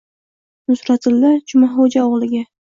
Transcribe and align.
Nusratilla 0.67 1.29
Jumaxoʼja 1.47 2.01
oʼgʼliga 2.09 2.43